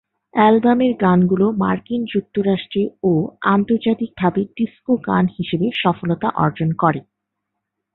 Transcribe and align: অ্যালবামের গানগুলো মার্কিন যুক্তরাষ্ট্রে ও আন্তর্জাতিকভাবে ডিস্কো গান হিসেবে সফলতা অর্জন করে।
অ্যালবামের 0.33 0.93
গানগুলো 1.01 1.45
মার্কিন 1.61 2.01
যুক্তরাষ্ট্রে 2.13 2.83
ও 3.03 3.11
আন্তর্জাতিকভাবে 3.53 4.41
ডিস্কো 4.57 4.93
গান 5.07 5.25
হিসেবে 5.37 5.67
সফলতা 5.83 6.27
অর্জন 6.43 6.69
করে। 6.73 6.99